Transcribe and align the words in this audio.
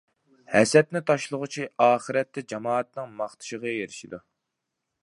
ھەسەتنى 0.53 1.01
تاشلىغۇچى 1.09 1.67
ئاخىرەتتە 1.87 2.45
جامائەتنىڭ 2.55 3.17
ماختىشىغا 3.21 3.77
ئېرىشىدۇ. 3.77 4.27